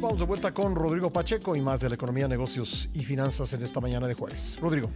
[0.00, 3.62] Vamos de vuelta con Rodrigo Pacheco y más de la economía, negocios y finanzas en
[3.62, 4.58] esta mañana de jueves.
[4.58, 4.88] Rodrigo.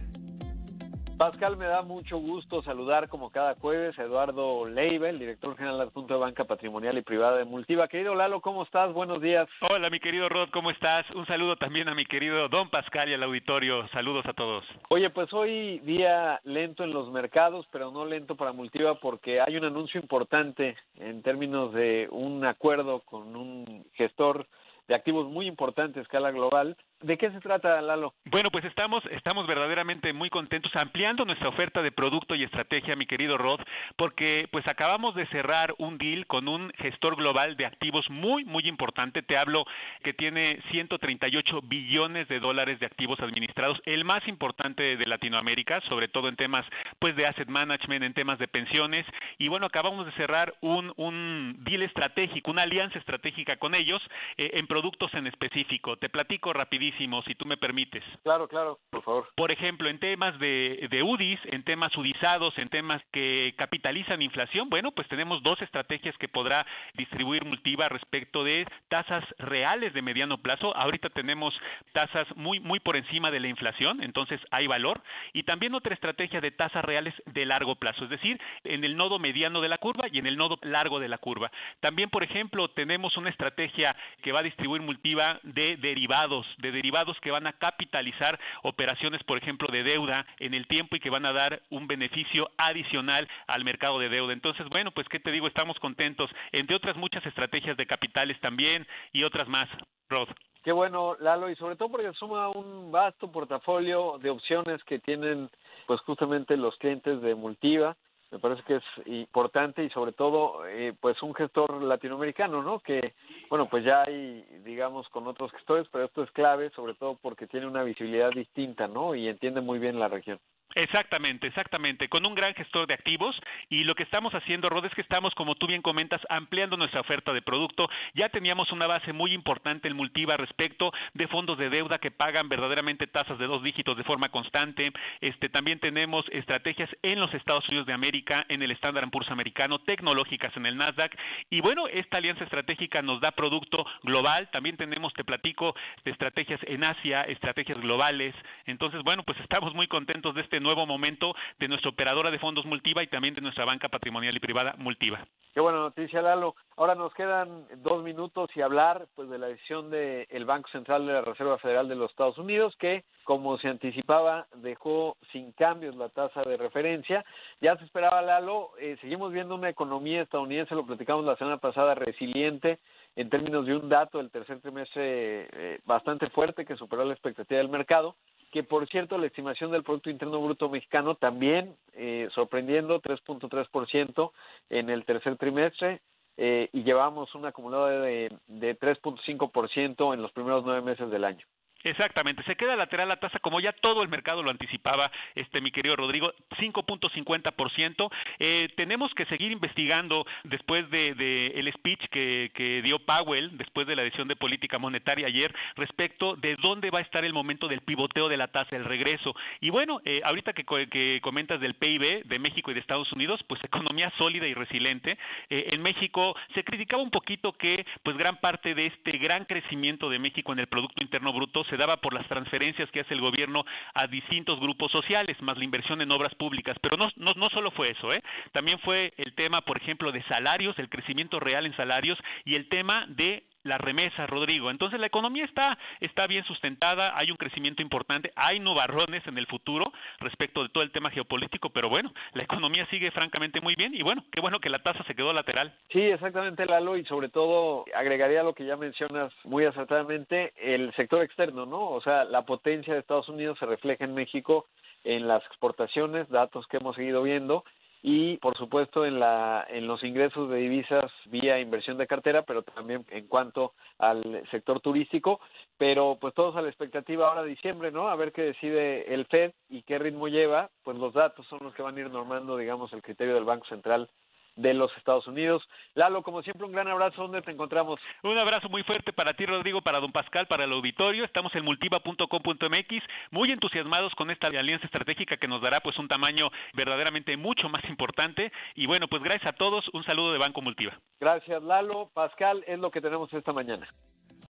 [1.15, 5.79] Pascal, me da mucho gusto saludar como cada jueves a Eduardo Leiva, el director general
[5.79, 7.87] adjunto de Banca Patrimonial y Privada de Multiva.
[7.87, 8.91] Querido Lalo, ¿cómo estás?
[8.93, 9.47] Buenos días.
[9.69, 11.05] Hola, mi querido Rod, ¿cómo estás?
[11.11, 13.87] Un saludo también a mi querido Don Pascal y al auditorio.
[13.89, 14.65] Saludos a todos.
[14.89, 19.55] Oye, pues hoy día lento en los mercados, pero no lento para Multiva porque hay
[19.55, 24.47] un anuncio importante en términos de un acuerdo con un gestor
[24.87, 28.15] de activos muy importante a escala global ¿De qué se trata, Lalo?
[28.31, 33.05] Bueno, pues estamos, estamos verdaderamente muy contentos ampliando nuestra oferta de producto y estrategia, mi
[33.05, 33.59] querido Rod,
[33.95, 38.67] porque pues acabamos de cerrar un deal con un gestor global de activos muy, muy
[38.67, 39.21] importante.
[39.21, 39.65] Te hablo
[40.03, 46.07] que tiene 138 billones de dólares de activos administrados, el más importante de Latinoamérica, sobre
[46.07, 46.65] todo en temas
[46.97, 49.05] pues de asset management, en temas de pensiones.
[49.37, 54.01] Y bueno, acabamos de cerrar un, un deal estratégico, una alianza estratégica con ellos
[54.37, 55.97] eh, en productos en específico.
[55.97, 58.03] Te platico rapidísimo si tú me permites.
[58.23, 59.27] Claro, claro, por favor.
[59.35, 64.69] Por ejemplo, en temas de, de UDIs, en temas udizados, en temas que capitalizan inflación,
[64.69, 70.37] bueno, pues tenemos dos estrategias que podrá distribuir Multiva respecto de tasas reales de mediano
[70.37, 70.75] plazo.
[70.75, 71.53] Ahorita tenemos
[71.93, 75.01] tasas muy, muy por encima de la inflación, entonces hay valor.
[75.33, 79.19] Y también otra estrategia de tasas reales de largo plazo, es decir, en el nodo
[79.19, 81.51] mediano de la curva y en el nodo largo de la curva.
[81.79, 86.84] También, por ejemplo, tenemos una estrategia que va a distribuir Multiva de derivados, de derivados
[87.21, 91.25] que van a capitalizar operaciones, por ejemplo, de deuda en el tiempo y que van
[91.25, 94.33] a dar un beneficio adicional al mercado de deuda.
[94.33, 98.87] Entonces, bueno, pues qué te digo, estamos contentos, entre otras muchas estrategias de capitales también
[99.13, 99.69] y otras más,
[100.09, 100.29] Rod.
[100.63, 105.49] Qué bueno, Lalo, y sobre todo porque suma un vasto portafolio de opciones que tienen
[105.85, 107.95] pues justamente los clientes de Multiva
[108.31, 113.13] me parece que es importante y sobre todo eh, pues un gestor latinoamericano no que
[113.49, 117.47] bueno pues ya hay digamos con otros gestores pero esto es clave sobre todo porque
[117.47, 120.39] tiene una visibilidad distinta no y entiende muy bien la región
[120.75, 123.33] Exactamente, exactamente, con un gran gestor de activos
[123.69, 126.99] y lo que estamos haciendo, Rod, es que estamos, como tú bien comentas, ampliando nuestra
[126.99, 127.87] oferta de producto.
[128.13, 132.49] Ya teníamos una base muy importante en Multiva respecto de fondos de deuda que pagan
[132.49, 134.91] verdaderamente tasas de dos dígitos de forma constante.
[135.21, 139.79] Este, también tenemos estrategias en los Estados Unidos de América, en el Standard Poor's americano,
[139.79, 141.17] tecnológicas en el Nasdaq.
[141.49, 144.49] Y bueno, esta alianza estratégica nos da producto global.
[144.51, 148.35] También tenemos, te platico, estrategias en Asia, estrategias globales.
[148.65, 152.65] Entonces, bueno, pues estamos muy contentos de este nuevo momento de nuestra operadora de fondos
[152.65, 155.25] Multiva y también de nuestra banca patrimonial y privada Multiva.
[155.53, 156.55] Qué buena noticia, Lalo.
[156.75, 161.13] Ahora nos quedan dos minutos y hablar pues de la decisión del Banco Central de
[161.13, 166.09] la Reserva Federal de los Estados Unidos que, como se anticipaba, dejó sin cambios la
[166.09, 167.23] tasa de referencia.
[167.61, 168.71] Ya se esperaba, Lalo.
[168.79, 172.79] Eh, seguimos viendo una economía estadounidense, lo platicamos la semana pasada, resiliente
[173.15, 177.59] en términos de un dato del tercer trimestre eh, bastante fuerte que superó la expectativa
[177.59, 178.17] del mercado
[178.55, 184.31] que por cierto la estimación del Producto Interno Bruto mexicano también eh, sorprendiendo 3.3%
[184.69, 185.99] en el tercer trimestre
[186.37, 191.45] eh, y llevamos un acumulado de, de 3.5% en los primeros nueve meses del año.
[191.85, 195.71] Exactamente, se queda lateral la tasa como ya todo el mercado lo anticipaba, este mi
[195.71, 198.11] querido Rodrigo, 5.50%.
[198.39, 203.95] Eh, tenemos que seguir investigando después de, el speech que, que, dio Powell después de
[203.95, 207.81] la decisión de política monetaria ayer respecto de dónde va a estar el momento del
[207.81, 209.35] pivoteo de la tasa, el regreso.
[209.61, 213.41] Y bueno, eh, ahorita que, que, comentas del PIB de México y de Estados Unidos,
[213.47, 215.19] pues economía sólida y resiliente.
[215.51, 220.09] Eh, en México se criticaba un poquito que pues gran parte de este gran crecimiento
[220.09, 223.21] de México en el Producto Interno Bruto se daba por las transferencias que hace el
[223.21, 226.77] gobierno a distintos grupos sociales, más la inversión en obras públicas.
[226.81, 228.21] Pero no, no, no solo fue eso, ¿eh?
[228.51, 232.69] también fue el tema, por ejemplo, de salarios, el crecimiento real en salarios y el
[232.69, 234.71] tema de la remesa, Rodrigo.
[234.71, 239.47] Entonces la economía está, está bien sustentada, hay un crecimiento importante, hay nubarrones en el
[239.47, 243.93] futuro respecto de todo el tema geopolítico, pero bueno, la economía sigue francamente muy bien
[243.93, 245.73] y bueno, qué bueno que la tasa se quedó lateral.
[245.89, 251.23] Sí, exactamente, Lalo, y sobre todo agregaría lo que ya mencionas muy acertadamente, el sector
[251.23, 251.89] externo, ¿no?
[251.89, 254.67] O sea, la potencia de Estados Unidos se refleja en México
[255.03, 257.63] en las exportaciones, datos que hemos seguido viendo,
[258.07, 262.61] y por supuesto en la en los ingresos de divisas vía inversión de cartera pero
[262.61, 265.39] también en cuanto al sector turístico.
[265.79, 269.25] Pero pues todos a la expectativa ahora de diciembre no a ver qué decide el
[269.25, 270.69] Fed y qué ritmo lleva.
[270.83, 273.65] Pues los datos son los que van a ir normando digamos el criterio del Banco
[273.65, 274.07] Central
[274.55, 275.67] de los Estados Unidos.
[275.93, 277.21] Lalo, como siempre, un gran abrazo.
[277.21, 277.99] ¿Dónde te encontramos?
[278.23, 281.25] Un abrazo muy fuerte para ti, Rodrigo, para don Pascal, para el auditorio.
[281.25, 286.49] Estamos en multiva.com.mx, muy entusiasmados con esta alianza estratégica que nos dará pues un tamaño
[286.73, 288.51] verdaderamente mucho más importante.
[288.75, 289.85] Y bueno, pues gracias a todos.
[289.93, 290.97] Un saludo de Banco Multiva.
[291.19, 292.09] Gracias, Lalo.
[292.13, 293.87] Pascal, es lo que tenemos esta mañana.